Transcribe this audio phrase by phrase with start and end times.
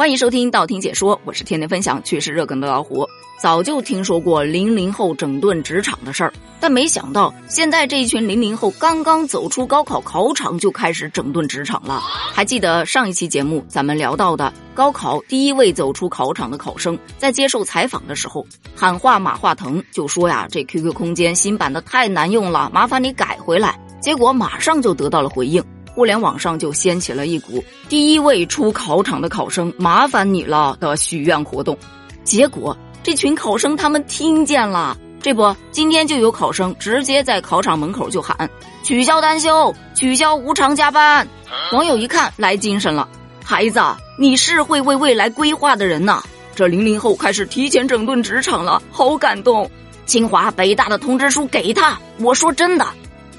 [0.00, 3.06] 欢迎收听道听解说，我是天天分享趣事热梗的老虎。
[3.38, 12.00] 早就听说过零零后整顿职场的事儿，但没想到现在这一群零零后刚刚走出高考考场就开始整顿职场了。
[12.00, 25.62] 还记得上一期节目咱们聊到的高考第一位走出考场的考生，在接受采访的时候喊话马化腾，就说呀：“这 QQ 空间新版的太难用了，麻烦你改回来。”结果马上就得到了回应。
[26.00, 31.76] 互联网上就掀起了一股“第一位出考场的考生，麻烦你了”的许愿活动。
[32.24, 38.48] 结果这群考生他们听见了，这不，今天就有考生直接在考场门口就喊
[38.82, 41.28] ：“取消单休，取消无偿加班。”
[41.74, 43.06] 网友一看来精神了，
[43.44, 43.78] 孩子，
[44.18, 46.22] 你是会为未来规划的人呐！
[46.54, 49.70] 这零零后开始提前整顿职场了，好感动。
[50.06, 52.86] 清华、北大的通知书给他，我说真的。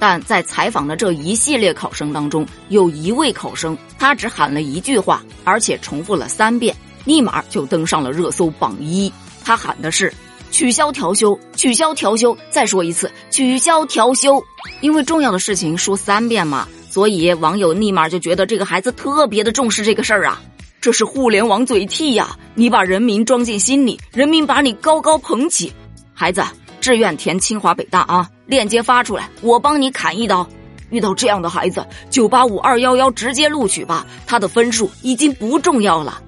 [0.01, 9.13] 但在采访的这一系列考生当中，有一位考生，他只喊了一句话，而且重复了三遍，立马就登上了热搜榜一。
[9.45, 10.11] 他喊的是
[10.49, 14.43] “取消调休，取消调休”，再说一次“取消调休”。
[14.81, 20.41] 因为重要的事情说三遍嘛，所以网友立马就觉得这个孩子特别的重视这个事儿啊。
[20.81, 22.35] 这是互联网嘴替呀！
[22.55, 25.71] 你把人民装进心里，人民把你高高捧起，
[26.11, 26.43] 孩子。
[26.81, 28.27] 志愿填清华北大啊！
[28.47, 30.45] 链接发出来，我帮你砍一刀。
[30.89, 36.21] 遇到这样的孩子，九八五二幺幺直接录取吧，他的分数已经不重要了。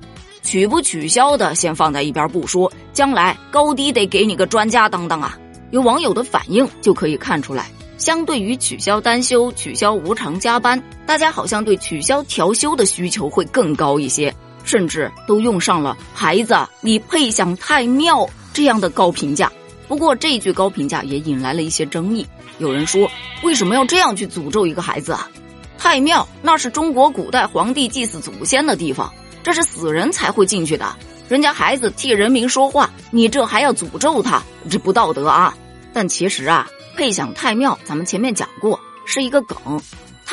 [0.43, 5.35] 取不取消的先放在一边不说，将来高低得给你个专家当当啊！
[5.71, 19.51] 有网友的反应就可以看出来，相对于取消单休、取消无偿加班，大家好像对取消调休的需求会更高一些，甚至都用上了“孩子，你配享太妙”这样的高评价。
[19.87, 22.25] 不过这句高评价也引来了一些争议。
[22.59, 23.09] 有人说
[23.43, 25.29] ：“为什么要这样去诅咒一个孩子啊？
[25.77, 30.95] 太庙那是中国古代皇帝祭祀祖先的地方，这是死人才会进去的。
[31.27, 35.57] 人家孩子替人民说话，你这还要诅咒他，这不道德啊！”
[35.93, 39.57] 但其实啊，配享太庙，咱们前面讲过，是一个梗。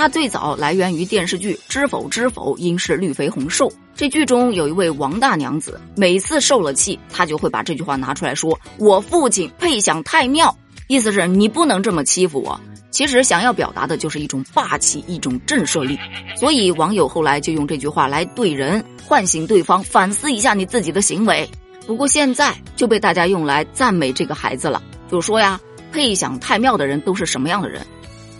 [0.00, 3.68] 它最早来源于电视剧《知否知否，应是绿肥红瘦》。
[3.94, 10.56] 这剧中有一位王大娘子，每次受了气，她就会把这句话拿出来说：“我父亲配享太庙，
[10.86, 12.58] 意思是你不能这么欺负我。”
[12.90, 15.98] 其实想要表达的就是一种霸气，一种震慑力。
[16.34, 21.46] 所以网友后来就用这句话来对人，唤醒对方反思一下你自己的行为。
[21.86, 25.60] 不过现在就被大家用来赞美这个孩子了，就说呀，
[25.92, 27.86] 配享太庙的人都是什么样的人？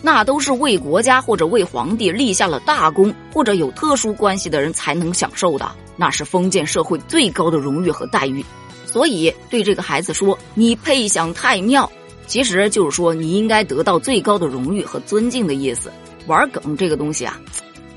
[0.03, 8.45] 那都是为国家或者为皇帝立下了大功，或者有特殊关系的人才能享受的，那是封建社会最高的荣誉和待遇。
[8.87, 11.91] 所以对这个孩子说：“你配享太庙”，
[12.27, 15.93] 其实就是说你应该得到最高的荣誉和尊敬的意思。
[16.27, 17.39] 玩梗这个东西啊，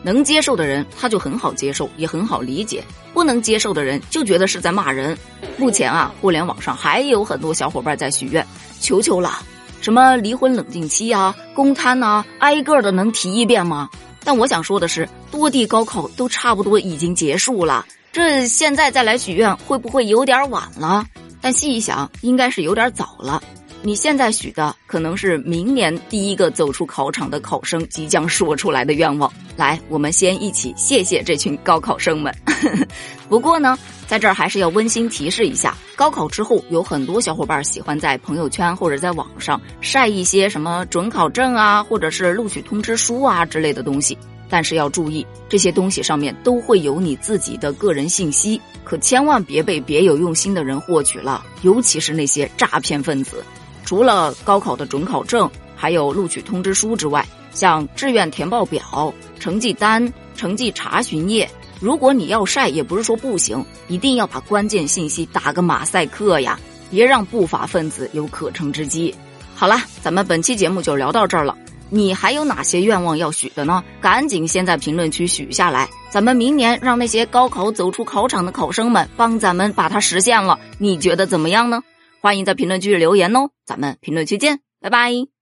[0.03, 2.81] 能接受的人他就很好接受，也很好理解；
[3.13, 5.17] 不能接受的人就觉得是在骂人。
[5.57, 8.45] 目前啊，互联网上还有很多小伙伴在许愿，
[8.79, 9.41] 求求了。
[9.83, 13.89] 什么离婚冷静期啊，公摊呐，挨个的能提一遍吗？
[14.23, 21.05] 但我想说的是，多地高考都差不多已经结束了，这现在再来许愿会不会有点晚了？
[21.41, 23.43] 但细一想，应该是有点早了。
[23.81, 29.29] 你现在许的可能是明年第一个走出考场的考生即将说出来的愿望。
[29.57, 32.33] 来，我们先一起谢谢这群高考生们。
[33.27, 33.77] 不过呢，
[34.07, 44.17] 在这儿还是要温馨提示一下：高考之后，有很多小伙伴喜欢在朋友圈或者在网上晒一些什么准考证啊，或者是录取通知书啊之类的东西。
[44.49, 53.43] 但是要注意，这些东西上面都会有你自己的个人信息，可千万别被别有用心的人获取了，尤其是那些诈骗分子。
[53.83, 61.49] 除了高考的准考证，还有录取通知书之外，像志愿填报表、成绩单、成绩查询页，
[61.83, 66.57] 如果你要晒，也不是说不行，一定要把关键信息打个马赛克呀，
[66.89, 69.13] 别让不法分子有可乘之机。
[69.53, 71.57] 好了，咱们本期节目就聊到这儿了。
[71.89, 73.83] 你还有哪些愿望要许的呢？
[73.99, 80.57] 赶紧先在评论区许下来，咱们明年让那些高考走出考场的考生们帮咱们把它实现了。
[80.77, 81.81] 你觉得怎么样呢？
[82.21, 85.32] 欢迎在评论区留言哦，咱们评论区见，拜拜。